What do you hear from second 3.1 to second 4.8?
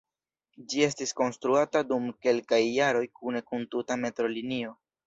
kune kun tuta metrolinio.